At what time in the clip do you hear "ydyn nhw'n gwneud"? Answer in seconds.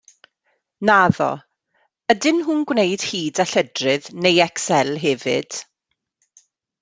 2.13-3.05